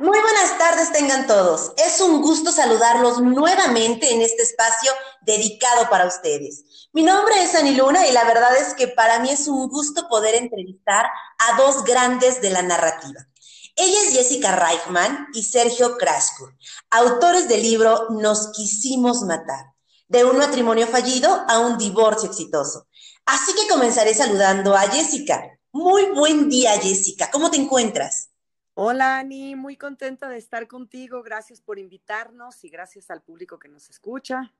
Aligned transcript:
Muy 0.00 0.16
buenas 0.20 0.56
tardes 0.58 0.92
tengan 0.92 1.26
todos. 1.26 1.72
Es 1.76 2.00
un 2.00 2.22
gusto 2.22 2.52
saludarlos 2.52 3.20
nuevamente 3.20 4.12
en 4.12 4.22
este 4.22 4.44
espacio 4.44 4.92
dedicado 5.22 5.90
para 5.90 6.06
ustedes. 6.06 6.88
Mi 6.92 7.02
nombre 7.02 7.42
es 7.42 7.56
Ani 7.56 7.74
Luna 7.74 8.06
y 8.06 8.12
la 8.12 8.22
verdad 8.22 8.56
es 8.58 8.74
que 8.74 8.86
para 8.86 9.18
mí 9.18 9.30
es 9.30 9.48
un 9.48 9.68
gusto 9.68 10.08
poder 10.08 10.36
entrevistar 10.36 11.06
a 11.38 11.56
dos 11.56 11.82
grandes 11.82 12.40
de 12.40 12.50
la 12.50 12.62
narrativa. 12.62 13.26
Ella 13.74 13.98
es 14.04 14.12
Jessica 14.12 14.54
Reichman 14.54 15.26
y 15.34 15.42
Sergio 15.42 15.96
Kraskur, 15.96 16.54
autores 16.90 17.48
del 17.48 17.62
libro 17.62 18.06
Nos 18.10 18.52
quisimos 18.52 19.22
matar, 19.22 19.74
de 20.06 20.24
un 20.24 20.38
matrimonio 20.38 20.86
fallido 20.86 21.44
a 21.48 21.58
un 21.58 21.76
divorcio 21.76 22.28
exitoso. 22.28 22.86
Así 23.26 23.52
que 23.54 23.66
comenzaré 23.66 24.14
saludando 24.14 24.76
a 24.76 24.82
Jessica. 24.82 25.58
Muy 25.72 26.12
buen 26.12 26.48
día, 26.48 26.78
Jessica. 26.78 27.32
¿Cómo 27.32 27.50
te 27.50 27.56
encuentras? 27.56 28.28
Hola 28.80 29.18
Ani, 29.18 29.56
muy 29.56 29.76
contenta 29.76 30.28
de 30.28 30.38
estar 30.38 30.68
contigo. 30.68 31.24
Gracias 31.24 31.60
por 31.60 31.80
invitarnos 31.80 32.62
y 32.62 32.68
gracias 32.68 33.10
al 33.10 33.22
público 33.22 33.58
que 33.58 33.68
nos 33.68 33.90
escucha. 33.90 34.52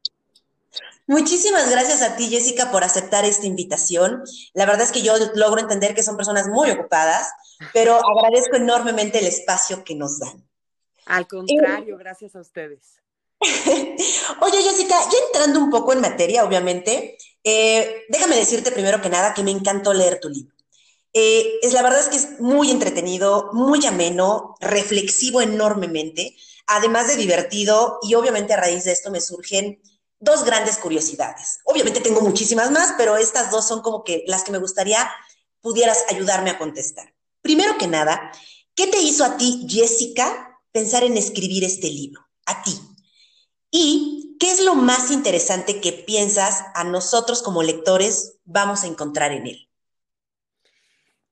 Muchísimas 1.06 1.70
gracias 1.70 2.02
a 2.02 2.16
ti, 2.16 2.28
Jessica, 2.28 2.72
por 2.72 2.82
aceptar 2.82 3.24
esta 3.24 3.46
invitación. 3.46 4.24
La 4.54 4.66
verdad 4.66 4.82
es 4.82 4.90
que 4.90 5.02
yo 5.02 5.12
logro 5.36 5.60
entender 5.60 5.94
que 5.94 6.02
son 6.02 6.16
personas 6.16 6.48
muy 6.48 6.68
ocupadas, 6.68 7.30
pero 7.72 7.94
agradezco 7.94 8.56
enormemente 8.56 9.20
el 9.20 9.26
espacio 9.26 9.84
que 9.84 9.94
nos 9.94 10.18
dan. 10.18 10.44
Al 11.06 11.28
contrario, 11.28 11.96
gracias 11.96 12.34
a 12.34 12.40
ustedes. 12.40 13.00
Oye, 13.40 14.62
Jessica, 14.64 14.96
ya 14.98 15.18
entrando 15.28 15.60
un 15.60 15.70
poco 15.70 15.92
en 15.92 16.00
materia, 16.00 16.44
obviamente, 16.44 17.16
eh, 17.44 18.04
déjame 18.08 18.34
decirte 18.34 18.72
primero 18.72 19.00
que 19.00 19.10
nada 19.10 19.32
que 19.32 19.44
me 19.44 19.52
encantó 19.52 19.94
leer 19.94 20.18
tu 20.18 20.28
libro. 20.28 20.57
Eh, 21.20 21.58
es, 21.62 21.72
la 21.72 21.82
verdad 21.82 21.98
es 21.98 22.08
que 22.08 22.16
es 22.16 22.38
muy 22.38 22.70
entretenido, 22.70 23.50
muy 23.52 23.84
ameno, 23.84 24.54
reflexivo 24.60 25.40
enormemente, 25.40 26.36
además 26.68 27.08
de 27.08 27.16
divertido 27.16 27.98
y 28.02 28.14
obviamente 28.14 28.54
a 28.54 28.56
raíz 28.56 28.84
de 28.84 28.92
esto 28.92 29.10
me 29.10 29.20
surgen 29.20 29.82
dos 30.20 30.44
grandes 30.44 30.78
curiosidades. 30.78 31.58
Obviamente 31.64 32.00
tengo 32.00 32.20
muchísimas 32.20 32.70
más, 32.70 32.94
pero 32.96 33.16
estas 33.16 33.50
dos 33.50 33.66
son 33.66 33.82
como 33.82 34.04
que 34.04 34.22
las 34.28 34.44
que 34.44 34.52
me 34.52 34.58
gustaría 34.58 35.10
pudieras 35.60 36.04
ayudarme 36.08 36.50
a 36.50 36.58
contestar. 36.58 37.12
Primero 37.42 37.76
que 37.78 37.88
nada, 37.88 38.30
¿qué 38.76 38.86
te 38.86 39.02
hizo 39.02 39.24
a 39.24 39.36
ti, 39.36 39.66
Jessica, 39.68 40.60
pensar 40.70 41.02
en 41.02 41.16
escribir 41.16 41.64
este 41.64 41.88
libro? 41.88 42.28
A 42.46 42.62
ti. 42.62 42.78
¿Y 43.72 44.36
qué 44.38 44.52
es 44.52 44.62
lo 44.62 44.76
más 44.76 45.10
interesante 45.10 45.80
que 45.80 45.90
piensas 45.92 46.62
a 46.76 46.84
nosotros 46.84 47.42
como 47.42 47.64
lectores 47.64 48.36
vamos 48.44 48.84
a 48.84 48.86
encontrar 48.86 49.32
en 49.32 49.48
él? 49.48 49.67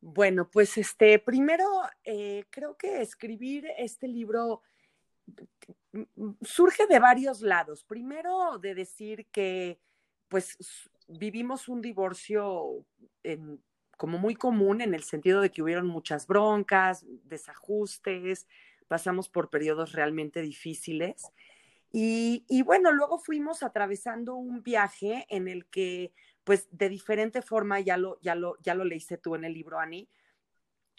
Bueno, 0.09 0.49
pues 0.49 0.79
este, 0.79 1.19
primero 1.19 1.65
eh, 2.05 2.45
creo 2.51 2.77
que 2.77 3.03
escribir 3.03 3.67
este 3.77 4.07
libro 4.07 4.63
mm, 5.91 6.03
mm, 6.15 6.37
surge 6.43 6.87
de 6.87 7.01
varios 7.01 7.41
lados. 7.41 7.83
Primero 7.83 8.57
de 8.59 8.77
decir 8.77 9.27
que 9.33 9.81
pues 10.29 10.57
vivimos 11.09 11.69
un 11.69 11.83
divorcio 11.83 12.87
como 13.97 14.19
muy 14.19 14.37
común 14.37 14.81
en 14.81 14.95
el 14.95 15.03
sentido 15.03 15.41
de 15.41 15.51
que 15.51 15.63
hubieron 15.63 15.89
muchas 15.89 16.29
broncas, 16.29 17.05
desajustes, 17.25 18.47
pasamos 18.87 19.29
por 19.29 19.51
periodos 19.51 19.91
realmente 19.91 20.41
difíciles. 20.41 21.33
Y, 21.91 22.45
y, 22.49 22.63
bueno, 22.63 22.93
luego 22.93 23.19
fuimos 23.19 23.65
atravesando 23.65 24.37
un 24.37 24.63
viaje 24.63 25.27
en 25.31 25.49
el 25.49 25.67
que 25.67 26.13
pues 26.47 26.69
de 26.71 26.89
diferente 26.89 27.43
forma, 27.43 27.81
ya 27.81 27.97
lo, 27.97 28.21
ya 28.21 28.37
lo, 28.37 28.57
ya 28.63 28.77
lo 28.77 28.85
leíste 28.85 29.19
tú 29.19 29.35
en 29.35 29.43
el 29.43 29.53
libro, 29.53 29.81
Ani, 29.81 30.09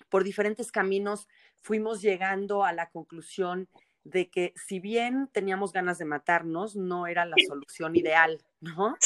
por 0.09 0.25
diferentes 0.25 0.73
caminos 0.73 1.29
fuimos 1.55 2.01
llegando 2.01 2.65
a 2.65 2.73
la 2.73 2.89
conclusión 2.89 3.69
de 4.03 4.29
que 4.29 4.53
si 4.57 4.81
bien 4.81 5.29
teníamos 5.31 5.71
ganas 5.71 5.99
de 5.99 6.03
matarnos, 6.03 6.75
no 6.75 7.07
era 7.07 7.23
la 7.23 7.37
solución 7.47 7.95
ideal, 7.95 8.43
¿no? 8.59 8.97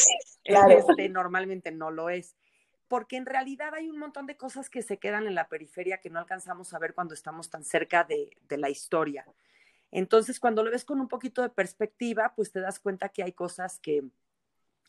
Este, 0.44 1.10
normalmente 1.10 1.72
no 1.72 1.92
lo 1.92 2.10
es, 2.10 2.36
porque 2.88 3.18
en 3.18 3.28
realidad 3.28 3.76
hay 3.76 3.88
un 3.92 4.00
montón 4.00 4.26
de 4.26 4.36
cosas 4.36 4.68
que 4.72 4.82
se 4.82 4.98
quedan 4.98 5.28
en 5.28 5.36
la 5.36 5.48
periferia 5.48 6.00
que 6.00 6.10
no 6.10 6.18
alcanzamos 6.18 6.74
a 6.74 6.80
ver 6.80 6.96
cuando 6.96 7.14
estamos 7.14 7.52
tan 7.52 7.64
cerca 7.64 8.04
de, 8.04 8.36
de 8.50 8.58
la 8.58 8.72
historia. 8.72 9.28
Entonces, 9.92 10.40
cuando 10.40 10.64
lo 10.64 10.72
ves 10.72 10.86
con 10.86 11.00
un 11.00 11.08
poquito 11.08 11.44
de 11.44 11.50
perspectiva, 11.50 12.34
pues 12.36 12.52
te 12.52 12.62
das 12.62 12.80
cuenta 12.80 13.10
que 13.10 13.22
hay 13.22 13.34
cosas 13.34 13.80
que, 13.80 14.04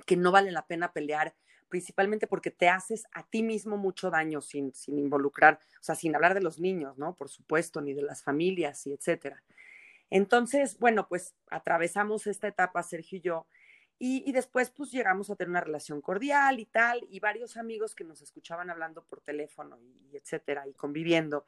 que 0.06 0.16
no 0.16 0.32
vale 0.32 0.50
la 0.50 0.66
pena 0.66 0.92
pelear, 0.92 1.34
principalmente 1.69 2.26
porque 2.26 2.50
te 2.50 2.69
haces 2.69 3.04
a 3.12 3.26
ti 3.26 3.42
mismo 3.42 3.76
mucho 3.76 4.10
daño 4.10 4.41
sin, 4.41 4.75
sin 4.75 4.98
involucrar, 4.98 5.58
o 5.80 5.82
sea, 5.82 5.94
sin 5.94 6.14
hablar 6.14 6.34
de 6.34 6.42
los 6.42 6.60
niños, 6.60 6.98
¿no? 6.98 7.14
Por 7.14 7.28
supuesto, 7.28 7.80
ni 7.80 7.94
de 7.94 8.03
las 8.03 8.22
familias 8.22 8.86
y 8.86 8.92
etcétera. 8.92 9.42
Entonces, 10.10 10.78
bueno, 10.78 11.08
pues 11.08 11.34
atravesamos 11.48 12.26
esta 12.26 12.47
etapa, 12.47 12.82
Sergio 12.82 13.19
y 13.19 13.22
yo, 13.22 13.47
y, 13.98 14.28
y, 14.28 14.32
después 14.32 14.70
pues 14.70 14.91
llegamos 14.91 15.30
a 15.30 15.36
tener 15.36 15.50
una 15.50 15.60
relación 15.60 16.00
cordial 16.00 16.59
y 16.59 16.66
tal, 16.66 17.06
y 17.09 17.20
varios 17.20 17.56
amigos 17.56 17.94
que 17.94 18.03
nos 18.04 18.20
escuchaban 18.20 18.69
hablando 18.69 19.04
por 19.04 19.20
teléfono 19.20 19.78
y, 19.80 20.16
etcétera, 20.16 20.66
y 20.69 20.74
conviviendo, 20.74 21.47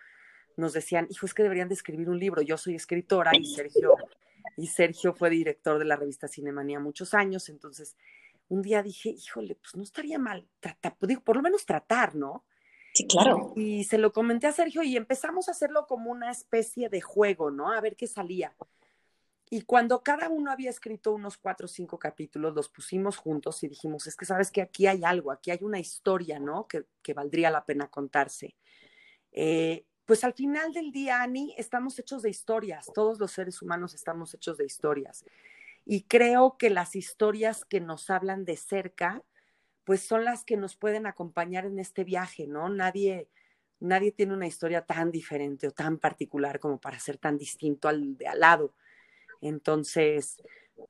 nos 0.56 0.72
decían, 0.72 1.08
hijo, 1.10 1.26
es 1.26 1.34
que 1.34 1.42
deberían 1.42 1.68
de 1.68 1.74
escribir 1.74 2.08
un 2.08 2.18
libro, 2.18 2.42
yo 2.42 2.56
soy 2.56 2.76
escritora 2.76 3.32
y 3.34 3.44
Sergio, 3.44 3.96
y 4.56 4.68
Sergio 4.68 5.12
fue 5.14 5.30
director 5.30 5.78
de 5.78 5.84
la 5.84 5.96
revista 5.96 6.28
Cinemanía 6.28 6.78
muchos 6.78 7.12
años, 7.12 7.48
entonces 7.48 7.96
un 8.48 8.62
día 8.62 8.82
dije, 8.82 9.10
híjole, 9.10 9.54
pues 9.56 9.74
no 9.76 9.82
estaría 9.82 10.18
mal, 10.18 10.48
tratar, 10.60 10.96
pues, 10.98 11.08
digo, 11.08 11.22
por 11.22 11.36
lo 11.36 11.42
menos 11.42 11.66
tratar, 11.66 12.14
¿no? 12.14 12.44
Sí, 12.94 13.06
claro. 13.06 13.52
Y, 13.56 13.80
y, 13.80 13.84
se 13.84 13.98
lo 13.98 14.12
comenté 14.12 14.46
a 14.46 14.52
Sergio 14.52 14.82
y 14.82 14.96
empezamos 14.96 15.48
a 15.48 15.52
hacerlo 15.52 15.86
como 15.86 16.10
una 16.10 16.30
especie 16.30 16.88
de 16.88 17.00
juego, 17.00 17.50
¿no? 17.50 17.72
A 17.72 17.80
ver 17.80 17.96
qué 17.96 18.06
salía. 18.06 18.54
Y 19.50 19.62
cuando 19.62 20.02
cada 20.02 20.28
uno 20.28 20.50
había 20.50 20.70
escrito 20.70 21.12
unos 21.12 21.36
cuatro 21.36 21.66
o 21.66 21.68
cinco 21.68 21.98
capítulos, 21.98 22.54
los 22.54 22.68
pusimos 22.68 23.16
juntos 23.16 23.62
y 23.62 23.68
dijimos, 23.68 24.06
es 24.06 24.16
que 24.16 24.24
sabes 24.24 24.50
que 24.50 24.62
aquí 24.62 24.86
hay 24.86 25.04
algo, 25.04 25.30
aquí 25.30 25.50
hay 25.50 25.58
una 25.62 25.78
historia, 25.78 26.38
¿no? 26.38 26.66
Que, 26.66 26.86
que 27.02 27.14
valdría 27.14 27.50
la 27.50 27.64
pena 27.64 27.88
contarse. 27.88 28.56
Eh, 29.32 29.84
pues 30.04 30.24
al 30.24 30.34
final 30.34 30.72
del 30.72 30.92
día, 30.92 31.22
Ani, 31.22 31.54
estamos 31.56 31.98
hechos 31.98 32.22
de 32.22 32.30
historias, 32.30 32.90
todos 32.94 33.18
los 33.18 33.32
seres 33.32 33.62
humanos 33.62 33.94
estamos 33.94 34.34
hechos 34.34 34.56
de 34.58 34.66
historias. 34.66 35.24
Y 35.86 36.04
creo 36.04 36.56
que 36.58 36.70
las 36.70 36.96
historias 36.96 37.64
que 37.64 37.80
nos 37.80 38.10
hablan 38.10 38.44
de 38.44 38.56
cerca, 38.56 39.22
pues 39.84 40.00
son 40.00 40.24
las 40.24 40.44
que 40.44 40.56
nos 40.56 40.76
pueden 40.76 41.06
acompañar 41.06 41.66
en 41.66 41.78
este 41.78 42.04
viaje, 42.04 42.46
¿no? 42.46 42.68
Nadie, 42.68 43.28
nadie 43.80 44.12
tiene 44.12 44.32
una 44.32 44.46
historia 44.46 44.86
tan 44.86 45.10
diferente 45.10 45.68
o 45.68 45.72
tan 45.72 45.98
particular 45.98 46.58
como 46.58 46.80
para 46.80 46.98
ser 46.98 47.18
tan 47.18 47.36
distinto 47.36 47.88
al 47.88 48.16
de 48.16 48.26
al 48.26 48.40
lado. 48.40 48.74
Entonces, 49.42 50.42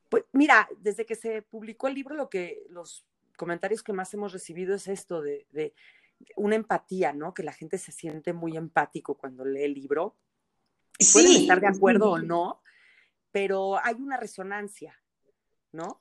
pues 0.09 0.25
mira, 0.33 0.69
desde 0.79 1.05
que 1.05 1.17
se 1.17 1.43
publicó 1.43 1.89
el 1.89 1.95
libro, 1.95 2.15
lo 2.15 2.31
que 2.31 2.63
los 2.69 3.05
comentarios 3.37 3.83
que 3.83 3.93
más 3.93 4.15
hemos 4.15 4.33
recibido 4.33 4.77
es 4.77 4.87
esto 4.87 5.21
de, 5.23 5.47
de 5.51 5.75
una 6.37 6.55
empatía, 6.55 7.13
¿no? 7.13 7.35
Que 7.35 7.43
la 7.43 7.53
gente 7.53 7.79
se 7.79 7.93
siente 7.93 8.33
muy 8.33 8.57
empático 8.57 9.17
cuando 9.17 9.45
lee 9.45 9.65
el 9.65 9.75
libro. 9.75 10.17
Sí. 10.99 11.13
Pueden 11.13 11.33
estar 11.33 11.61
de 11.61 11.67
acuerdo 11.67 12.13
o 12.13 12.19
no, 12.19 12.63
pero 13.35 13.85
hay 13.85 13.97
una 13.97 14.17
resonancia, 14.17 14.95
¿no? 15.73 16.01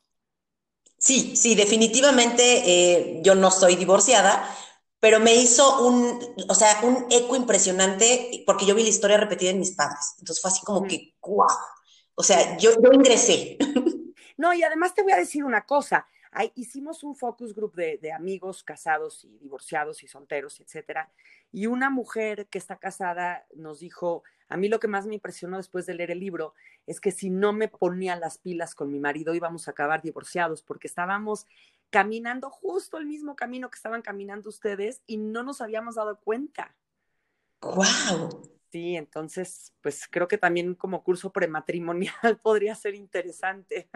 Sí, 1.00 1.36
sí, 1.36 1.56
definitivamente 1.56 2.44
eh, 2.44 3.22
yo 3.24 3.34
no 3.34 3.50
soy 3.50 3.76
divorciada, 3.76 4.48
pero 5.00 5.20
me 5.20 5.34
hizo 5.34 5.88
un, 5.88 6.20
o 6.48 6.54
sea, 6.54 6.80
un 6.84 7.08
eco 7.10 7.36
impresionante 7.36 8.44
porque 8.46 8.68
yo 8.68 8.76
vi 8.76 8.84
la 8.84 8.90
historia 8.90 9.18
repetida 9.18 9.50
en 9.50 9.58
mis 9.58 9.72
padres. 9.72 10.14
Entonces 10.20 10.44
fue 10.44 10.52
así 10.52 10.64
como 10.64 10.84
que, 10.84 11.16
¡guau! 11.20 11.50
O 12.14 12.22
sea, 12.22 12.56
yo, 12.60 12.70
yo 12.80 12.94
ingresé. 12.94 13.58
No, 14.38 14.54
y 14.54 14.64
además 14.64 14.94
te 14.94 15.04
voy 15.04 15.14
a 15.14 15.18
decir 15.18 15.44
una 15.44 15.66
cosa. 15.66 16.08
Ahí 16.34 16.52
hicimos 16.56 17.04
un 17.04 17.16
focus 17.16 17.54
group 17.54 17.76
de, 17.76 17.98
de, 17.98 18.12
amigos 18.12 18.64
casados 18.64 19.24
y 19.24 19.38
divorciados 19.38 20.04
y 20.04 20.08
solteros, 20.08 20.60
etcétera. 20.60 21.12
Y 21.52 21.68
una 21.68 21.90
mujer 21.90 22.48
que 22.48 22.58
está 22.58 22.78
casada 22.78 23.46
nos 23.56 23.80
dijo, 23.80 24.24
a 24.48 24.58
mí 24.58 24.70
lo 24.70 24.80
que 24.80 24.88
más 24.88 25.06
me 25.06 25.16
impresionó 25.16 25.58
después 25.58 25.86
de 25.86 25.94
leer 25.94 26.12
el 26.12 26.20
libro 26.20 26.54
es 26.86 27.00
que 27.00 27.12
si 27.12 27.30
no 27.30 27.54
me 27.54 27.68
ponía 27.68 28.16
las 28.16 28.38
pilas 28.38 28.76
con 28.76 28.92
mi 28.92 29.00
marido 29.00 29.34
íbamos 29.34 29.68
a 29.68 29.72
acabar 29.72 30.02
divorciados 30.02 30.64
porque 30.64 30.88
estábamos 30.88 31.48
caminando 31.90 32.50
justo 32.50 32.98
el 32.98 33.06
mismo 33.06 33.36
camino 33.36 33.70
que 33.70 33.76
estaban 33.76 34.02
caminando 34.02 34.50
ustedes 34.50 35.02
y 35.06 35.18
no 35.18 35.44
nos 35.44 35.62
habíamos 35.62 35.96
dado 35.96 36.20
cuenta. 36.20 36.76
¡Wow! 37.62 38.50
Sí, 38.72 38.96
entonces, 38.96 39.72
pues 39.82 40.08
creo 40.10 40.28
que 40.28 40.40
también 40.40 40.74
como 40.74 41.04
curso 41.04 41.32
prematrimonial 41.32 42.14
podría 42.42 42.74
ser 42.74 42.96
interesante. 42.96 43.88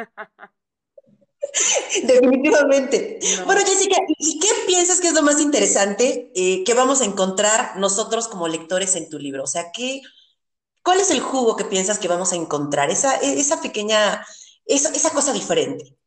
Definitivamente. 2.04 3.20
No. 3.40 3.46
Bueno, 3.46 3.62
Jessica, 3.62 3.98
¿y 4.18 4.40
qué 4.40 4.48
piensas 4.66 5.02
que 5.02 5.08
es 5.08 5.14
lo 5.14 5.22
más 5.24 5.42
interesante 5.42 6.32
eh, 6.36 6.64
que 6.64 6.74
vamos 6.74 7.02
a 7.02 7.06
encontrar 7.06 7.78
nosotros 7.78 8.28
como 8.28 8.48
lectores 8.48 8.96
en 8.96 9.10
tu 9.10 9.20
libro? 9.20 9.44
O 9.44 9.48
sea, 9.48 9.72
¿qué, 9.72 10.02
¿cuál 10.84 11.00
es 11.00 11.12
el 11.12 11.20
jugo 11.20 11.56
que 11.56 11.66
piensas 11.66 12.00
que 12.00 12.08
vamos 12.08 12.34
a 12.34 12.36
encontrar? 12.36 12.90
Esa, 12.90 13.16
esa 13.18 13.62
pequeña, 13.62 14.26
esa, 14.66 14.90
esa 14.90 15.12
cosa 15.12 15.34
diferente. 15.34 15.98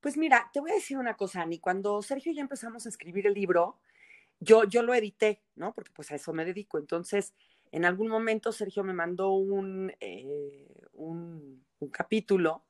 Pues 0.00 0.16
mira, 0.16 0.50
te 0.52 0.60
voy 0.60 0.70
a 0.70 0.74
decir 0.74 0.96
una 0.96 1.16
cosa, 1.16 1.42
Ani. 1.42 1.58
Cuando 1.58 2.00
Sergio 2.02 2.32
y 2.32 2.36
yo 2.36 2.40
empezamos 2.40 2.86
a 2.86 2.88
escribir 2.88 3.26
el 3.26 3.34
libro, 3.34 3.78
yo, 4.40 4.64
yo 4.64 4.82
lo 4.82 4.94
edité, 4.94 5.42
¿no? 5.56 5.74
Porque 5.74 5.90
pues 5.94 6.10
a 6.10 6.14
eso 6.14 6.32
me 6.32 6.44
dedico. 6.44 6.78
Entonces, 6.78 7.34
En 7.72 7.84
algún 7.84 8.08
momento 8.08 8.50
Sergio 8.50 8.82
me 8.82 8.92
mandó 8.92 9.30
un, 9.30 9.92
eh, 10.00 10.66
un, 10.94 11.64
capítulo 11.92 12.64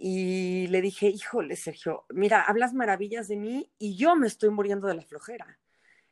y 0.00 0.68
le 0.68 0.80
dije, 0.80 1.08
híjole, 1.08 1.56
Sergio, 1.56 2.06
mira, 2.10 2.42
hablas 2.42 2.72
maravillas 2.72 3.26
de 3.26 3.36
mí 3.36 3.72
y 3.78 3.96
yo 3.96 4.14
me 4.14 4.28
estoy 4.28 4.50
muriendo 4.50 4.86
de 4.86 4.94
la 4.94 5.02
flojera. 5.02 5.58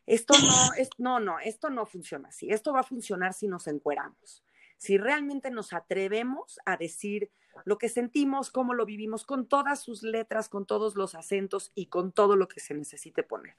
Esto 0.06 0.34
no, 0.38 0.72
es, 0.76 0.90
no, 0.98 1.20
no, 1.20 1.38
esto 1.38 1.70
no 1.70 1.86
funciona 1.86 2.28
así. 2.28 2.50
Esto 2.50 2.72
va 2.72 2.80
a 2.80 2.84
funcionar 2.84 3.32
si 3.32 3.46
nos 3.46 3.68
encueramos. 3.68 4.42
Si 4.76 4.98
realmente 4.98 5.50
nos 5.50 5.72
atrevemos 5.72 6.58
a 6.66 6.76
decir 6.76 7.30
lo 7.64 7.78
que 7.78 7.88
sentimos, 7.88 8.50
cómo 8.50 8.74
lo 8.74 8.84
vivimos, 8.84 9.24
con 9.24 9.46
todas 9.46 9.80
sus 9.80 10.02
letras, 10.02 10.48
con 10.48 10.66
todos 10.66 10.96
los 10.96 11.14
acentos 11.14 11.70
y 11.74 11.86
con 11.86 12.10
todo 12.10 12.34
lo 12.34 12.48
que 12.48 12.60
se 12.60 12.74
necesite 12.74 13.22
poner. 13.22 13.54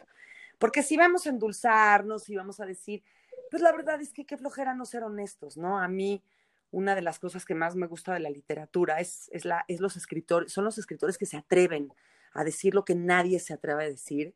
Porque 0.60 0.84
si 0.84 0.98
vamos 0.98 1.26
a 1.26 1.30
endulzarnos 1.30 2.30
y 2.30 2.36
vamos 2.36 2.60
a 2.60 2.66
decir, 2.66 3.02
pues 3.50 3.62
la 3.62 3.72
verdad 3.72 4.02
es 4.02 4.12
que 4.12 4.26
qué 4.26 4.38
flojera 4.38 4.76
no 4.76 4.86
ser 4.86 5.04
honestos, 5.04 5.56
¿no? 5.58 5.80
A 5.80 5.88
mí, 5.88 6.22
una 6.72 6.96
de 6.96 7.02
las 7.02 7.20
cosas 7.20 7.46
que 7.46 7.56
más 7.56 7.76
me 7.76 7.88
gusta 7.88 8.14
de 8.14 8.20
la 8.20 8.30
literatura 8.30 9.00
es, 9.00 9.30
es, 9.32 9.46
la, 9.46 9.66
es 9.68 9.80
los 9.80 9.96
escritores, 9.96 10.52
son 10.52 10.66
los 10.66 10.78
escritores 10.78 11.18
que 11.18 11.26
se 11.26 11.38
atreven 11.38 11.94
a 12.34 12.44
decir 12.44 12.76
lo 12.76 12.86
que 12.86 12.96
nadie 12.96 13.40
se 13.40 13.54
atreve 13.54 13.84
a 13.84 13.90
decir. 13.90 14.36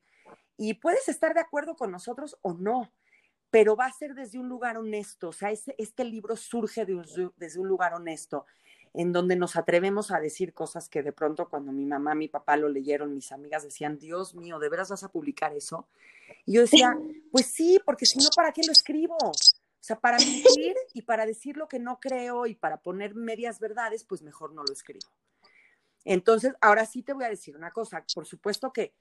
Y 0.58 0.76
puedes 0.76 1.08
estar 1.10 1.34
de 1.34 1.42
acuerdo 1.42 1.76
con 1.76 1.92
nosotros 1.92 2.38
o 2.42 2.54
no, 2.54 2.92
pero 3.50 3.76
va 3.76 3.86
a 3.86 3.92
ser 3.92 4.14
desde 4.14 4.40
un 4.40 4.48
lugar 4.48 4.78
honesto. 4.78 5.30
O 5.30 5.34
sea, 5.34 5.52
este, 5.52 5.76
este 5.78 6.04
libro 6.04 6.36
surge 6.36 6.86
desde 6.86 7.60
un 7.60 7.68
lugar 7.68 7.94
honesto, 7.94 8.46
en 8.94 9.12
donde 9.12 9.36
nos 9.36 9.56
atrevemos 9.56 10.12
a 10.12 10.20
decir 10.20 10.54
cosas 10.54 10.90
que 10.90 11.04
de 11.04 11.14
pronto 11.14 11.50
cuando 11.50 11.72
mi 11.72 11.86
mamá, 11.86 12.16
mi 12.16 12.28
papá 12.28 12.58
lo 12.58 12.70
leyeron, 12.70 13.14
mis 13.14 13.32
amigas 13.32 13.64
decían, 13.64 13.98
Dios 13.98 14.36
mío, 14.36 14.60
¿de 14.60 14.70
veras 14.70 14.90
vas 14.90 15.04
a 15.04 15.10
publicar 15.10 15.54
eso? 15.54 15.88
Y 16.46 16.54
yo 16.54 16.62
decía, 16.62 16.98
pues 17.32 17.48
sí, 17.48 17.80
porque 17.86 18.06
si 18.06 18.20
no, 18.20 18.30
¿para 18.36 18.52
qué 18.52 18.62
lo 18.66 18.72
escribo? 18.72 19.18
O 19.82 19.84
sea, 19.84 20.00
para 20.00 20.20
mentir 20.20 20.76
y 20.94 21.02
para 21.02 21.26
decir 21.26 21.58
lo 21.58 21.68
que 21.68 21.80
no 21.80 22.00
creo 22.00 22.46
y 22.46 22.54
para 22.54 22.82
poner 22.82 23.16
medias 23.16 23.60
verdades, 23.60 24.04
pues 24.04 24.22
mejor 24.22 24.54
no 24.54 24.64
lo 24.64 24.72
escribo. 24.72 25.10
Entonces, 26.06 26.54
ahora 26.62 26.86
sí 26.86 27.02
te 27.02 27.14
voy 27.14 27.26
a 27.26 27.30
decir 27.30 27.56
una 27.56 27.72
cosa. 27.72 28.06
Por 28.14 28.28
supuesto 28.28 28.72
que 28.72 28.94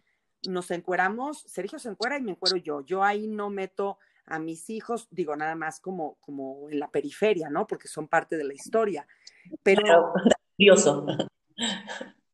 nos 0.49 0.71
encueramos, 0.71 1.43
Sergio 1.43 1.79
se 1.79 1.91
encuera 1.91 2.17
y 2.17 2.23
me 2.23 2.31
encuero 2.31 2.57
yo. 2.57 2.81
Yo 2.81 3.05
ahí 3.05 3.27
no 3.27 3.51
meto 3.51 3.99
a 4.25 4.39
mis 4.39 4.71
hijos, 4.71 5.07
digo, 5.11 5.37
nada 5.37 5.55
más 5.55 5.81
como, 5.81 6.15
como 6.21 6.71
en 6.71 6.79
la 6.79 6.91
periferia, 6.91 7.51
¿no? 7.51 7.67
Porque 7.67 7.89
son 7.89 8.09
parte 8.09 8.39
de 8.39 8.45
la 8.45 8.55
historia. 8.55 9.07
Pero... 9.63 10.15
Curioso. 10.57 11.07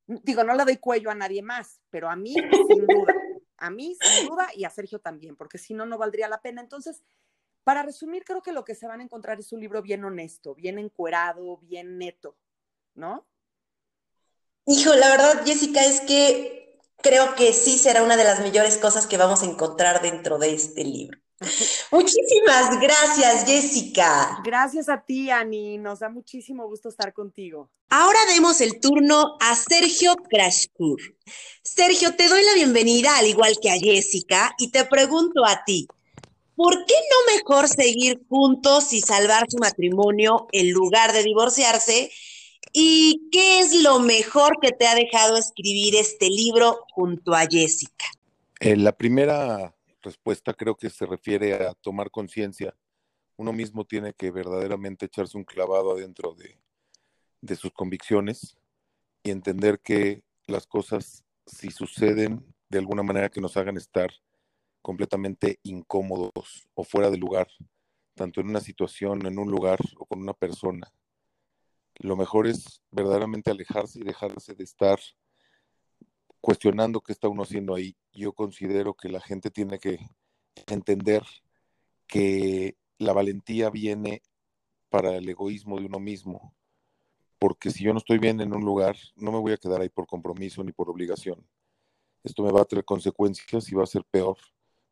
Digo, 0.06 0.44
no 0.44 0.54
le 0.54 0.64
doy 0.64 0.76
cuello 0.76 1.10
a 1.10 1.14
nadie 1.16 1.42
más, 1.42 1.80
pero 1.90 2.08
a 2.08 2.14
mí, 2.14 2.34
sin 2.34 2.86
duda, 2.86 3.14
a 3.56 3.70
mí, 3.70 3.96
sin 4.00 4.28
duda, 4.28 4.48
y 4.54 4.64
a 4.64 4.70
Sergio 4.70 5.00
también, 5.00 5.36
porque 5.36 5.58
si 5.58 5.74
no, 5.74 5.86
no 5.86 5.98
valdría 5.98 6.28
la 6.28 6.40
pena. 6.40 6.60
Entonces, 6.60 7.02
para 7.66 7.82
resumir, 7.82 8.22
creo 8.24 8.42
que 8.42 8.52
lo 8.52 8.64
que 8.64 8.76
se 8.76 8.86
van 8.86 9.00
a 9.00 9.02
encontrar 9.02 9.40
es 9.40 9.50
un 9.50 9.58
libro 9.58 9.82
bien 9.82 10.04
honesto, 10.04 10.54
bien 10.54 10.78
encuerado, 10.78 11.58
bien 11.62 11.98
neto, 11.98 12.36
¿no? 12.94 13.26
Hijo, 14.66 14.94
la 14.94 15.10
verdad, 15.10 15.44
Jessica, 15.44 15.84
es 15.84 16.00
que 16.02 16.78
creo 17.02 17.34
que 17.34 17.52
sí 17.52 17.76
será 17.76 18.04
una 18.04 18.16
de 18.16 18.22
las 18.22 18.38
mejores 18.38 18.78
cosas 18.78 19.08
que 19.08 19.16
vamos 19.16 19.42
a 19.42 19.46
encontrar 19.46 20.00
dentro 20.00 20.38
de 20.38 20.54
este 20.54 20.84
libro. 20.84 21.18
Muchísimas 21.90 22.78
gracias, 22.80 23.44
Jessica. 23.44 24.38
Gracias 24.44 24.88
a 24.88 25.02
ti, 25.02 25.32
Ani. 25.32 25.76
Nos 25.76 25.98
da 25.98 26.08
muchísimo 26.08 26.68
gusto 26.68 26.88
estar 26.88 27.12
contigo. 27.12 27.68
Ahora 27.88 28.20
demos 28.32 28.60
el 28.60 28.78
turno 28.78 29.36
a 29.40 29.56
Sergio 29.56 30.14
Krashkur. 30.14 31.00
Sergio, 31.64 32.14
te 32.14 32.28
doy 32.28 32.44
la 32.44 32.54
bienvenida, 32.54 33.18
al 33.18 33.26
igual 33.26 33.56
que 33.60 33.70
a 33.70 33.76
Jessica, 33.76 34.54
y 34.56 34.70
te 34.70 34.84
pregunto 34.84 35.44
a 35.44 35.64
ti, 35.64 35.88
¿por 36.56 36.74
qué 36.86 36.94
no 36.94 37.36
mejor 37.36 37.68
seguir 37.68 38.20
juntos 38.28 38.92
y 38.92 39.00
salvar 39.00 39.46
su 39.48 39.58
matrimonio 39.58 40.48
en 40.52 40.72
lugar 40.72 41.12
de 41.12 41.22
divorciarse? 41.22 42.10
¿Y 42.72 43.28
qué 43.30 43.60
es 43.60 43.82
lo 43.82 44.00
mejor 44.00 44.58
que 44.60 44.72
te 44.72 44.86
ha 44.86 44.94
dejado 44.94 45.36
escribir 45.36 45.94
este 45.94 46.28
libro 46.28 46.84
junto 46.90 47.34
a 47.34 47.46
Jessica? 47.46 48.06
Eh, 48.58 48.76
la 48.76 48.92
primera 48.92 49.74
respuesta 50.02 50.54
creo 50.54 50.76
que 50.76 50.90
se 50.90 51.06
refiere 51.06 51.54
a 51.54 51.74
tomar 51.74 52.10
conciencia. 52.10 52.74
Uno 53.36 53.52
mismo 53.52 53.84
tiene 53.84 54.14
que 54.14 54.30
verdaderamente 54.30 55.06
echarse 55.06 55.36
un 55.36 55.44
clavado 55.44 55.92
adentro 55.92 56.34
de, 56.34 56.58
de 57.42 57.56
sus 57.56 57.70
convicciones 57.72 58.56
y 59.22 59.30
entender 59.30 59.80
que 59.80 60.22
las 60.46 60.66
cosas, 60.66 61.24
si 61.46 61.70
suceden 61.70 62.44
de 62.68 62.78
alguna 62.78 63.02
manera 63.02 63.28
que 63.28 63.40
nos 63.40 63.56
hagan 63.56 63.76
estar 63.76 64.10
completamente 64.86 65.58
incómodos 65.64 66.68
o 66.74 66.84
fuera 66.84 67.10
de 67.10 67.16
lugar, 67.16 67.48
tanto 68.14 68.40
en 68.40 68.50
una 68.50 68.60
situación, 68.60 69.26
en 69.26 69.36
un 69.36 69.50
lugar 69.50 69.80
o 69.98 70.06
con 70.06 70.20
una 70.22 70.32
persona, 70.32 70.92
lo 71.96 72.14
mejor 72.14 72.46
es 72.46 72.80
verdaderamente 72.92 73.50
alejarse 73.50 73.98
y 73.98 74.04
dejarse 74.04 74.54
de 74.54 74.62
estar 74.62 75.00
cuestionando 76.40 77.00
qué 77.00 77.10
está 77.10 77.26
uno 77.26 77.42
haciendo 77.42 77.74
ahí. 77.74 77.96
Yo 78.12 78.32
considero 78.32 78.94
que 78.94 79.08
la 79.08 79.20
gente 79.20 79.50
tiene 79.50 79.80
que 79.80 79.98
entender 80.68 81.24
que 82.06 82.76
la 82.98 83.12
valentía 83.12 83.70
viene 83.70 84.22
para 84.88 85.16
el 85.16 85.28
egoísmo 85.28 85.80
de 85.80 85.86
uno 85.86 85.98
mismo, 85.98 86.54
porque 87.40 87.70
si 87.70 87.82
yo 87.82 87.92
no 87.92 87.98
estoy 87.98 88.18
bien 88.18 88.40
en 88.40 88.54
un 88.54 88.64
lugar, 88.64 88.96
no 89.16 89.32
me 89.32 89.40
voy 89.40 89.50
a 89.50 89.58
quedar 89.58 89.80
ahí 89.80 89.88
por 89.88 90.06
compromiso 90.06 90.62
ni 90.62 90.70
por 90.70 90.88
obligación. 90.88 91.44
Esto 92.22 92.44
me 92.44 92.52
va 92.52 92.60
a 92.60 92.66
traer 92.66 92.84
consecuencias 92.84 93.68
y 93.68 93.74
va 93.74 93.82
a 93.82 93.86
ser 93.86 94.04
peor 94.04 94.36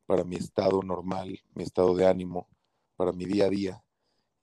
para 0.06 0.24
mi 0.24 0.36
estado 0.36 0.82
normal, 0.82 1.40
mi 1.54 1.62
estado 1.62 1.94
de 1.94 2.06
ánimo, 2.06 2.48
para 2.96 3.12
mi 3.12 3.24
día 3.24 3.46
a 3.46 3.50
día. 3.50 3.84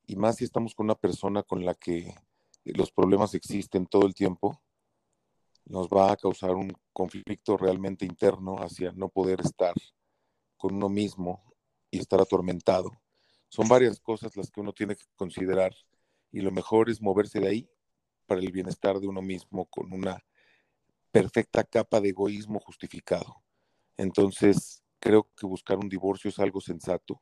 Y 0.06 0.16
más 0.16 0.38
si 0.38 0.44
estamos 0.44 0.76
con 0.76 0.86
una 0.86 0.96
persona 0.96 1.44
con 1.44 1.66
la 1.66 1.74
que 1.76 2.14
los 2.64 2.92
problemas 2.92 3.34
existen 3.34 3.86
todo 3.86 4.06
el 4.06 4.14
tiempo, 4.14 4.62
nos 5.66 5.88
va 5.88 6.12
a 6.12 6.18
causar 6.18 6.52
un 6.52 6.74
conflicto 6.92 7.58
realmente 7.58 8.06
interno 8.06 8.58
hacia 8.58 8.92
no 8.92 9.10
poder 9.10 9.42
estar 9.42 9.74
con 10.58 10.76
uno 10.76 10.90
mismo 10.90 11.44
y 11.90 12.00
estar 12.00 12.20
atormentado. 12.20 12.92
Son 13.48 13.68
varias 13.68 14.00
cosas 14.00 14.36
las 14.36 14.50
que 14.50 14.62
uno 14.62 14.74
tiene 14.74 14.96
que 14.96 15.06
considerar 15.16 15.74
y 16.32 16.42
lo 16.42 16.52
mejor 16.52 16.90
es 16.90 17.02
moverse 17.02 17.40
de 17.40 17.48
ahí 17.48 17.70
para 18.26 18.42
el 18.42 18.52
bienestar 18.52 19.00
de 19.00 19.08
uno 19.08 19.22
mismo 19.22 19.66
con 19.66 19.92
una 19.94 20.24
perfecta 21.12 21.64
capa 21.64 22.00
de 22.00 22.10
egoísmo 22.10 22.60
justificado. 22.60 23.44
Entonces, 23.98 24.84
creo 25.02 25.28
que 25.36 25.46
buscar 25.46 25.78
un 25.78 25.90
divorcio 25.90 26.30
es 26.30 26.40
algo 26.40 26.62
sensato, 26.62 27.22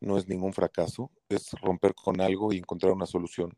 no 0.00 0.18
es 0.18 0.28
ningún 0.28 0.52
fracaso, 0.52 1.10
es 1.28 1.50
romper 1.62 1.94
con 1.94 2.20
algo 2.20 2.52
y 2.52 2.58
encontrar 2.58 2.92
una 2.92 3.06
solución. 3.06 3.56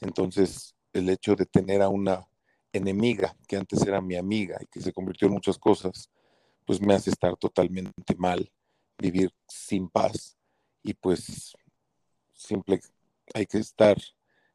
Entonces, 0.00 0.74
el 0.92 1.08
hecho 1.08 1.36
de 1.36 1.46
tener 1.46 1.82
a 1.82 1.88
una 1.88 2.26
enemiga, 2.72 3.36
que 3.46 3.56
antes 3.56 3.82
era 3.86 4.00
mi 4.00 4.16
amiga 4.16 4.58
y 4.60 4.66
que 4.66 4.80
se 4.80 4.92
convirtió 4.92 5.28
en 5.28 5.34
muchas 5.34 5.58
cosas, 5.58 6.10
pues 6.66 6.80
me 6.80 6.94
hace 6.94 7.10
estar 7.10 7.36
totalmente 7.36 8.14
mal, 8.16 8.50
vivir 8.98 9.30
sin 9.46 9.88
paz 9.88 10.36
y 10.82 10.94
pues 10.94 11.54
simple 12.32 12.80
hay 13.34 13.46
que 13.46 13.58
estar 13.58 13.96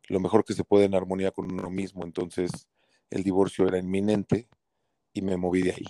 lo 0.09 0.19
mejor 0.19 0.43
que 0.43 0.53
se 0.53 0.63
puede 0.63 0.85
en 0.85 0.95
armonía 0.95 1.31
con 1.31 1.51
uno 1.51 1.69
mismo. 1.69 2.03
Entonces 2.03 2.67
el 3.09 3.23
divorcio 3.23 3.67
era 3.67 3.77
inminente 3.77 4.49
y 5.13 5.21
me 5.21 5.37
moví 5.37 5.61
de 5.61 5.71
ahí. 5.71 5.85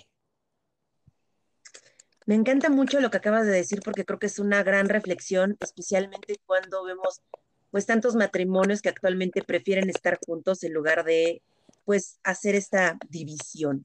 Me 2.28 2.34
encanta 2.34 2.68
mucho 2.68 3.00
lo 3.00 3.10
que 3.10 3.16
acabas 3.16 3.46
de 3.46 3.52
decir 3.52 3.80
porque 3.82 4.04
creo 4.04 4.18
que 4.18 4.26
es 4.26 4.38
una 4.38 4.62
gran 4.62 4.90
reflexión, 4.90 5.56
especialmente 5.60 6.38
cuando 6.44 6.84
vemos 6.84 7.22
pues 7.70 7.86
tantos 7.86 8.16
matrimonios 8.16 8.82
que 8.82 8.90
actualmente 8.90 9.42
prefieren 9.42 9.88
estar 9.88 10.18
juntos 10.26 10.62
en 10.62 10.74
lugar 10.74 11.04
de 11.04 11.40
pues 11.86 12.20
hacer 12.24 12.54
esta 12.54 12.98
división. 13.08 13.80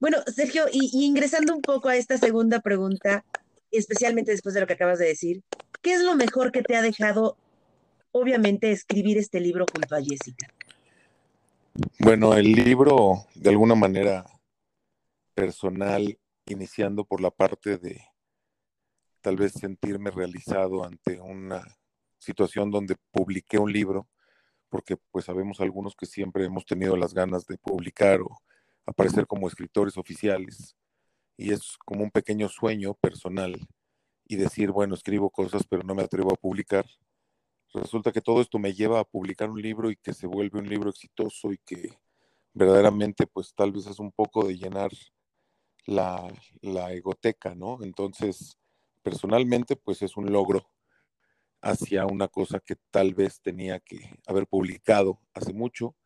Bueno, 0.00 0.16
Sergio, 0.34 0.64
y, 0.72 1.04
ingresando 1.04 1.54
un 1.54 1.60
poco 1.60 1.90
a 1.90 1.96
esta 1.96 2.16
segunda 2.16 2.60
pregunta, 2.60 3.26
especialmente 3.70 4.30
después 4.30 4.54
de 4.54 4.62
lo 4.62 4.66
que 4.66 4.72
acabas 4.72 4.98
de 4.98 5.08
decir, 5.08 5.42
¿qué 5.82 5.92
es 5.92 6.00
lo 6.00 6.14
mejor 6.14 6.52
que 6.52 6.62
te 6.62 6.74
ha 6.74 6.80
dejado, 6.80 7.36
obviamente, 8.12 8.72
escribir 8.72 9.18
este 9.18 9.40
libro 9.40 9.66
junto 9.70 9.94
a 9.94 10.00
Jessica? 10.00 10.48
Bueno, 11.98 12.32
el 12.32 12.50
libro, 12.50 13.26
de 13.34 13.50
alguna 13.50 13.74
manera 13.74 14.24
personal, 15.34 16.18
iniciando 16.52 17.04
por 17.04 17.20
la 17.20 17.30
parte 17.30 17.78
de 17.78 18.02
tal 19.20 19.36
vez 19.36 19.52
sentirme 19.52 20.10
realizado 20.10 20.84
ante 20.84 21.20
una 21.20 21.62
situación 22.18 22.70
donde 22.70 22.96
publiqué 23.10 23.58
un 23.58 23.72
libro, 23.72 24.08
porque 24.68 24.96
pues 25.10 25.24
sabemos 25.24 25.60
algunos 25.60 25.94
que 25.96 26.06
siempre 26.06 26.44
hemos 26.44 26.64
tenido 26.66 26.96
las 26.96 27.14
ganas 27.14 27.46
de 27.46 27.58
publicar 27.58 28.20
o 28.20 28.38
aparecer 28.86 29.26
como 29.26 29.48
escritores 29.48 29.96
oficiales 29.96 30.76
y 31.36 31.52
es 31.52 31.76
como 31.84 32.02
un 32.02 32.10
pequeño 32.10 32.48
sueño 32.48 32.94
personal 32.94 33.54
y 34.26 34.36
decir, 34.36 34.70
bueno, 34.70 34.94
escribo 34.94 35.30
cosas 35.30 35.64
pero 35.68 35.82
no 35.82 35.94
me 35.94 36.02
atrevo 36.02 36.32
a 36.32 36.36
publicar. 36.36 36.84
Resulta 37.74 38.12
que 38.12 38.20
todo 38.20 38.40
esto 38.40 38.58
me 38.58 38.72
lleva 38.72 39.00
a 39.00 39.04
publicar 39.04 39.50
un 39.50 39.60
libro 39.60 39.90
y 39.90 39.96
que 39.96 40.14
se 40.14 40.26
vuelve 40.26 40.58
un 40.58 40.68
libro 40.68 40.90
exitoso 40.90 41.52
y 41.52 41.58
que 41.58 41.98
verdaderamente 42.54 43.26
pues 43.26 43.54
tal 43.54 43.72
vez 43.72 43.86
es 43.86 43.98
un 43.98 44.10
poco 44.10 44.46
de 44.46 44.56
llenar 44.56 44.90
la, 45.88 46.30
la 46.60 46.92
egoteca, 46.92 47.54
¿no? 47.54 47.82
Entonces, 47.82 48.58
personalmente 49.02 49.74
pues 49.74 50.02
es 50.02 50.18
un 50.18 50.30
logro 50.30 50.68
hacia 51.62 52.04
una 52.04 52.28
cosa 52.28 52.60
que 52.60 52.76
tal 52.90 53.14
vez 53.14 53.40
tenía 53.40 53.80
que 53.80 54.18
haber 54.26 54.46
publicado 54.46 55.18
hace 55.32 55.54
mucho. 55.54 55.96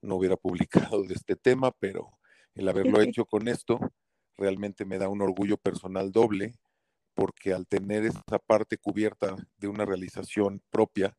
No 0.00 0.16
hubiera 0.16 0.36
publicado 0.90 1.02
de 1.02 1.14
este 1.14 1.36
tema, 1.36 1.70
pero 1.72 2.18
el 2.54 2.66
haberlo 2.68 3.00
hecho 3.02 3.26
con 3.26 3.46
esto 3.48 3.78
realmente 4.38 4.86
me 4.86 4.98
da 4.98 5.10
un 5.10 5.20
orgullo 5.20 5.58
personal 5.58 6.12
doble, 6.12 6.54
porque 7.14 7.52
al 7.52 7.66
tener 7.66 8.06
esa 8.06 8.38
parte 8.46 8.78
cubierta 8.78 9.36
de 9.58 9.68
una 9.68 9.84
realización 9.84 10.62
propia, 10.70 11.16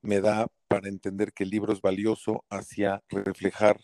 me 0.00 0.22
da 0.22 0.46
para 0.66 0.88
entender 0.88 1.34
que 1.34 1.44
el 1.44 1.50
libro 1.50 1.74
es 1.74 1.82
valioso 1.82 2.46
hacia 2.48 3.02
reflejar 3.10 3.78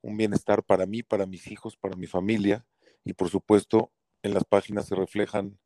un 0.00 0.16
bienestar 0.16 0.64
para 0.64 0.86
mí, 0.86 1.02
para 1.02 1.26
mis 1.26 1.50
hijos, 1.50 1.76
para 1.76 1.94
mi 1.94 2.06
familia, 2.06 2.66
y 3.04 3.14
por 3.14 3.28
supuesto 3.28 3.92
en 4.22 4.34
las 4.34 4.44
páginas 4.44 4.86
se 4.86 4.94
reflejan 4.94 5.58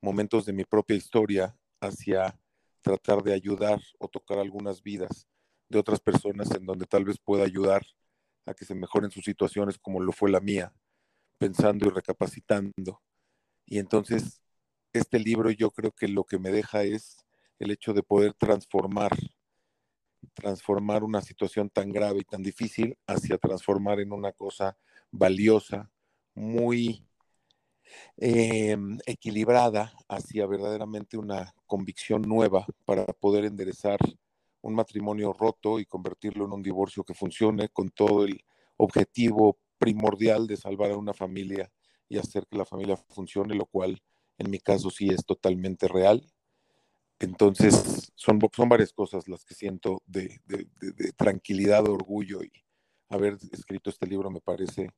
momentos 0.00 0.46
de 0.46 0.52
mi 0.52 0.64
propia 0.64 0.96
historia 0.96 1.56
hacia 1.80 2.38
tratar 2.82 3.22
de 3.22 3.34
ayudar 3.34 3.80
o 3.98 4.08
tocar 4.08 4.38
algunas 4.38 4.82
vidas 4.82 5.26
de 5.68 5.78
otras 5.78 6.00
personas 6.00 6.50
en 6.52 6.64
donde 6.64 6.86
tal 6.86 7.04
vez 7.04 7.18
pueda 7.18 7.44
ayudar 7.44 7.84
a 8.44 8.54
que 8.54 8.64
se 8.64 8.74
mejoren 8.74 9.10
sus 9.10 9.24
situaciones 9.24 9.78
como 9.78 10.00
lo 10.00 10.12
fue 10.12 10.30
la 10.30 10.40
mía, 10.40 10.72
pensando 11.38 11.86
y 11.86 11.90
recapacitando. 11.90 13.02
Y 13.64 13.78
entonces, 13.78 14.40
este 14.92 15.18
libro 15.18 15.50
yo 15.50 15.72
creo 15.72 15.90
que 15.90 16.06
lo 16.06 16.24
que 16.24 16.38
me 16.38 16.52
deja 16.52 16.84
es 16.84 17.26
el 17.58 17.72
hecho 17.72 17.92
de 17.92 18.04
poder 18.04 18.34
transformar, 18.34 19.10
transformar 20.34 21.02
una 21.02 21.20
situación 21.22 21.70
tan 21.70 21.90
grave 21.90 22.20
y 22.20 22.24
tan 22.24 22.42
difícil 22.42 22.96
hacia 23.06 23.38
transformar 23.38 23.98
en 23.98 24.12
una 24.12 24.32
cosa 24.32 24.78
valiosa, 25.10 25.90
muy 26.36 27.04
eh, 28.18 28.76
equilibrada 29.06 29.92
hacia 30.08 30.46
verdaderamente 30.46 31.16
una 31.16 31.52
convicción 31.66 32.22
nueva 32.22 32.66
para 32.84 33.04
poder 33.06 33.44
enderezar 33.44 33.98
un 34.60 34.74
matrimonio 34.74 35.32
roto 35.32 35.78
y 35.78 35.86
convertirlo 35.86 36.44
en 36.44 36.52
un 36.52 36.62
divorcio 36.62 37.04
que 37.04 37.14
funcione 37.14 37.68
con 37.70 37.90
todo 37.90 38.24
el 38.24 38.44
objetivo 38.76 39.58
primordial 39.78 40.46
de 40.46 40.56
salvar 40.56 40.90
a 40.90 40.96
una 40.96 41.14
familia 41.14 41.70
y 42.08 42.18
hacer 42.18 42.46
que 42.46 42.56
la 42.56 42.64
familia 42.64 42.96
funcione, 42.96 43.54
lo 43.54 43.66
cual 43.66 44.00
en 44.38 44.50
mi 44.50 44.58
caso 44.58 44.90
sí 44.90 45.08
es 45.08 45.24
totalmente 45.24 45.88
real. 45.88 46.24
Entonces, 47.18 48.12
son, 48.14 48.38
son 48.54 48.68
varias 48.68 48.92
cosas 48.92 49.26
las 49.28 49.44
que 49.44 49.54
siento 49.54 50.02
de, 50.06 50.40
de, 50.44 50.66
de 50.80 51.12
tranquilidad, 51.12 51.88
orgullo 51.88 52.42
y 52.42 52.52
haber 53.08 53.38
escrito 53.52 53.88
este 53.88 54.06
libro 54.06 54.30
me 54.30 54.40
parece 54.40 54.90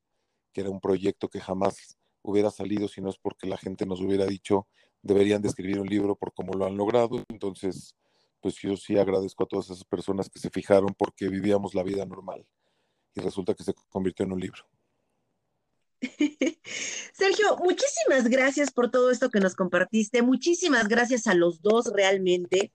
era 0.60 0.70
un 0.70 0.80
proyecto 0.80 1.28
que 1.28 1.40
jamás 1.40 1.98
hubiera 2.22 2.50
salido 2.50 2.88
si 2.88 3.00
no 3.00 3.10
es 3.10 3.18
porque 3.18 3.46
la 3.46 3.56
gente 3.56 3.86
nos 3.86 4.00
hubiera 4.00 4.26
dicho 4.26 4.66
deberían 5.02 5.42
de 5.42 5.48
escribir 5.48 5.80
un 5.80 5.88
libro 5.88 6.16
por 6.16 6.32
cómo 6.34 6.54
lo 6.54 6.66
han 6.66 6.76
logrado. 6.76 7.24
Entonces, 7.28 7.94
pues 8.40 8.56
yo 8.56 8.76
sí 8.76 8.98
agradezco 8.98 9.44
a 9.44 9.46
todas 9.46 9.66
esas 9.66 9.84
personas 9.84 10.28
que 10.28 10.38
se 10.38 10.50
fijaron 10.50 10.94
porque 10.96 11.28
vivíamos 11.28 11.74
la 11.74 11.82
vida 11.82 12.04
normal 12.04 12.46
y 13.14 13.20
resulta 13.20 13.54
que 13.54 13.64
se 13.64 13.74
convirtió 13.88 14.24
en 14.24 14.32
un 14.32 14.40
libro. 14.40 14.64
Sergio, 17.12 17.56
muchísimas 17.56 18.28
gracias 18.28 18.70
por 18.70 18.90
todo 18.90 19.10
esto 19.10 19.30
que 19.30 19.40
nos 19.40 19.56
compartiste. 19.56 20.22
Muchísimas 20.22 20.86
gracias 20.86 21.26
a 21.26 21.34
los 21.34 21.60
dos 21.60 21.92
realmente. 21.92 22.72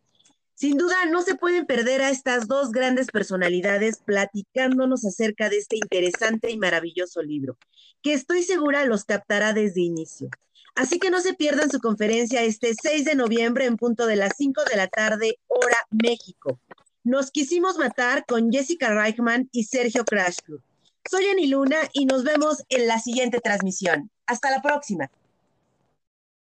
Sin 0.56 0.78
duda, 0.78 1.06
no 1.08 1.24
se 1.24 1.36
pueden 1.36 1.66
perder 1.66 2.02
a 2.02 2.10
estas 2.10 2.48
dos 2.48 2.72
grandes 2.72 3.08
personalidades 3.08 3.98
platicándonos 4.06 5.04
acerca 5.04 5.50
de 5.50 5.58
este 5.58 5.78
interesante 5.78 6.52
y 6.52 6.58
maravilloso 6.58 7.24
libro, 7.24 7.58
que 8.02 8.14
estoy 8.14 8.44
segura 8.44 8.86
los 8.86 9.04
captará 9.04 9.54
desde 9.54 9.82
inicio. 9.82 10.30
Así 10.76 11.00
que 11.00 11.10
no 11.10 11.22
se 11.22 11.34
pierdan 11.34 11.70
su 11.70 11.80
conferencia 11.80 12.44
este 12.44 12.74
6 12.74 13.06
de 13.06 13.16
noviembre 13.16 13.66
en 13.66 13.78
punto 13.78 14.06
de 14.06 14.16
las 14.16 14.34
5 14.38 14.64
de 14.70 14.78
la 14.78 14.88
tarde, 14.88 15.40
hora 15.48 15.78
México. 15.90 16.60
Nos 17.04 17.32
quisimos 17.32 17.78
matar 17.78 18.26
con 18.26 18.52
Jessica 18.52 18.94
Reichman 18.94 19.50
y 19.52 19.66
Sergio 19.66 20.06
Crashford. 20.06 20.62
Soy 21.10 21.26
Ani 21.28 21.48
Luna 21.48 21.78
y 21.94 22.06
nos 22.06 22.24
vemos 22.24 22.64
en 22.70 22.88
la 22.88 23.00
siguiente 23.00 23.40
transmisión. 23.40 24.10
Hasta 24.26 24.50
la 24.50 24.62
próxima. 24.62 25.12